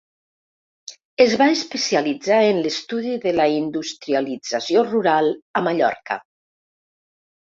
[1.25, 5.31] Es va especialitzar en l'estudi de la industrialització rural
[5.61, 6.19] a Mallorca.